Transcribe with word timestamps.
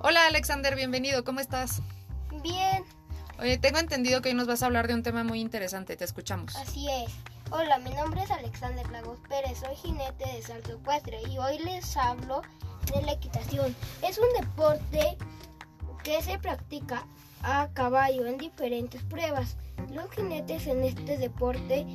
Hola 0.00 0.26
Alexander, 0.26 0.76
bienvenido, 0.76 1.24
¿cómo 1.24 1.40
estás? 1.40 1.80
Bien. 2.42 2.84
Oye, 3.38 3.58
tengo 3.58 3.78
entendido 3.78 4.20
que 4.20 4.28
hoy 4.28 4.34
nos 4.34 4.46
vas 4.46 4.62
a 4.62 4.66
hablar 4.66 4.88
de 4.88 4.94
un 4.94 5.02
tema 5.02 5.24
muy 5.24 5.40
interesante, 5.40 5.96
te 5.96 6.04
escuchamos. 6.04 6.54
Así 6.56 6.86
es. 6.88 7.10
Hola, 7.50 7.78
mi 7.78 7.90
nombre 7.90 8.22
es 8.22 8.30
Alexander 8.30 8.88
Lagos 8.90 9.18
Pérez, 9.28 9.58
soy 9.58 9.74
jinete 9.76 10.26
de 10.32 10.42
salto 10.42 10.72
ecuestre 10.74 11.20
y 11.30 11.38
hoy 11.38 11.58
les 11.60 11.96
hablo 11.96 12.42
de 12.94 13.02
la 13.02 13.12
equitación. 13.12 13.74
Es 14.02 14.18
un 14.18 14.28
deporte 14.38 15.16
que 16.04 16.22
se 16.22 16.38
practica 16.38 17.06
a 17.42 17.68
caballo 17.72 18.26
en 18.26 18.36
diferentes 18.36 19.02
pruebas. 19.04 19.56
Los 19.92 20.10
jinetes 20.10 20.66
en 20.66 20.84
este 20.84 21.16
deporte 21.16 21.86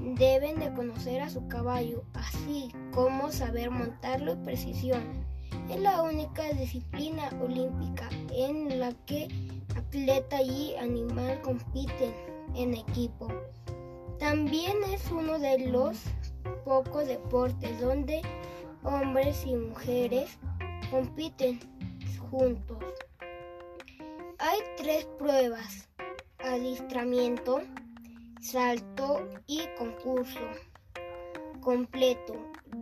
deben 0.00 0.60
de 0.60 0.72
conocer 0.74 1.22
a 1.22 1.30
su 1.30 1.48
caballo, 1.48 2.04
así 2.14 2.70
como 2.92 3.32
saber 3.32 3.70
montarlo 3.70 4.34
y 4.34 4.44
precisión. 4.44 5.35
Es 5.70 5.80
la 5.80 6.02
única 6.02 6.44
disciplina 6.52 7.30
olímpica 7.40 8.08
en 8.32 8.78
la 8.78 8.92
que 9.06 9.28
atleta 9.76 10.42
y 10.42 10.74
animal 10.76 11.40
compiten 11.42 12.14
en 12.54 12.74
equipo. 12.74 13.28
También 14.18 14.76
es 14.92 15.10
uno 15.10 15.38
de 15.38 15.68
los 15.68 15.98
pocos 16.64 17.06
deportes 17.06 17.80
donde 17.80 18.22
hombres 18.82 19.44
y 19.46 19.54
mujeres 19.54 20.38
compiten 20.90 21.60
juntos. 22.30 22.78
Hay 24.38 24.58
tres 24.76 25.06
pruebas, 25.18 25.88
adiestramiento, 26.38 27.60
salto 28.40 29.28
y 29.46 29.62
concurso 29.76 30.40
completo. 31.60 32.34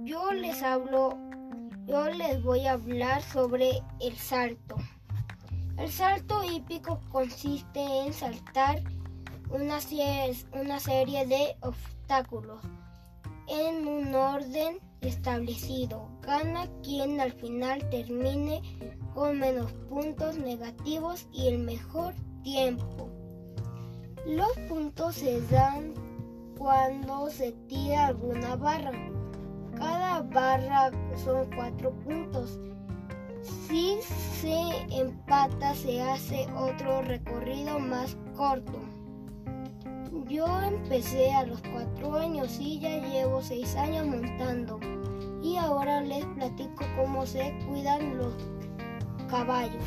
Yo 0.02 0.32
les 0.32 0.62
hablo 0.62 1.18
yo 1.86 2.08
les 2.08 2.42
voy 2.42 2.66
a 2.66 2.72
hablar 2.72 3.22
sobre 3.22 3.82
el 4.00 4.16
salto. 4.16 4.76
El 5.78 5.90
salto 5.90 6.42
hípico 6.44 7.00
consiste 7.10 7.80
en 7.80 8.12
saltar 8.12 8.82
una, 9.50 9.78
una 10.52 10.80
serie 10.80 11.26
de 11.26 11.56
obstáculos 11.60 12.60
en 13.48 13.86
un 13.86 14.14
orden 14.14 14.78
establecido. 15.00 16.08
Gana 16.22 16.68
quien 16.82 17.20
al 17.20 17.32
final 17.32 17.88
termine 17.90 18.62
con 19.14 19.38
menos 19.38 19.72
puntos 19.88 20.38
negativos 20.38 21.28
y 21.32 21.48
el 21.48 21.58
mejor 21.58 22.14
tiempo. 22.42 23.10
Los 24.26 24.52
puntos 24.68 25.16
se 25.16 25.40
dan 25.48 25.92
cuando 26.56 27.28
se 27.28 27.52
tira 27.68 28.06
alguna 28.06 28.56
barra 28.56 28.92
cada 29.76 30.22
barra 30.22 30.90
son 31.16 31.48
cuatro 31.54 31.92
puntos. 32.04 32.58
Si 33.42 33.98
se 34.02 34.70
empata 34.90 35.74
se 35.74 36.00
hace 36.00 36.46
otro 36.56 37.02
recorrido 37.02 37.78
más 37.78 38.16
corto. 38.36 38.78
Yo 40.28 40.46
empecé 40.62 41.32
a 41.32 41.44
los 41.44 41.60
cuatro 41.72 42.16
años 42.16 42.58
y 42.58 42.78
ya 42.80 42.98
llevo 42.98 43.42
seis 43.42 43.76
años 43.76 44.06
montando. 44.06 44.80
Y 45.42 45.56
ahora 45.56 46.00
les 46.00 46.24
platico 46.26 46.84
cómo 46.96 47.26
se 47.26 47.52
cuidan 47.66 48.16
los 48.16 48.34
caballos. 49.28 49.84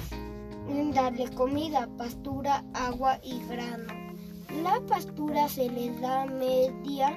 Darle 0.94 1.30
comida, 1.32 1.88
pastura, 1.98 2.64
agua 2.74 3.20
y 3.24 3.42
grano. 3.48 3.94
La 4.62 4.80
pastura 4.88 5.48
se 5.48 5.70
les 5.70 6.00
da 6.02 6.26
media 6.26 7.16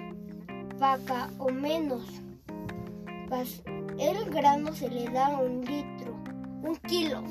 vaca 0.79 1.29
o 1.39 1.51
menos 1.51 2.03
el 3.99 4.31
grano 4.31 4.73
se 4.75 4.89
le 4.91 5.05
da 5.09 5.39
un 5.39 5.65
litro, 5.65 6.15
un 6.63 6.77
kilo. 6.89 7.23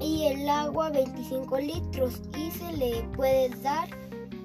Y 0.00 0.26
el 0.26 0.48
agua 0.48 0.90
25 0.90 1.58
litros 1.58 2.22
y 2.36 2.50
se 2.50 2.72
le 2.72 3.02
puede 3.14 3.48
dar 3.60 3.88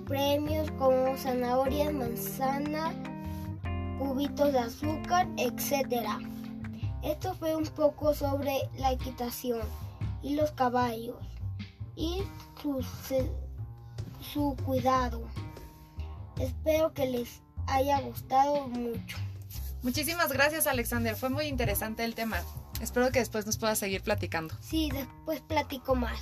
premios 0.06 0.72
como 0.72 1.16
zanahoria, 1.18 1.92
manzana, 1.92 2.94
cubitos 4.00 4.54
de 4.54 4.60
azúcar, 4.60 5.28
etc. 5.38 6.08
Esto 7.04 7.34
fue 7.36 7.56
un 7.56 7.66
poco 7.66 8.14
sobre 8.14 8.70
la 8.78 8.92
equitación 8.92 9.62
y 10.24 10.36
los 10.36 10.52
caballos 10.52 11.18
y 11.96 12.24
su, 12.62 12.84
su 14.22 14.56
cuidado. 14.66 15.22
Espero 16.40 16.94
que 16.94 17.08
les 17.08 17.42
haya 17.68 18.00
gustado 18.02 18.68
mucho. 18.68 19.18
Muchísimas 19.84 20.32
gracias 20.32 20.68
Alexander, 20.68 21.16
fue 21.16 21.30
muy 21.30 21.46
interesante 21.46 22.04
el 22.04 22.16
tema. 22.16 22.42
Espero 22.82 23.12
que 23.12 23.20
después 23.20 23.46
nos 23.46 23.58
puedas 23.58 23.80
seguir 23.80 24.02
platicando. 24.02 24.56
Sí, 24.62 24.90
después 24.92 25.42
platico 25.42 25.96
más. 25.96 26.20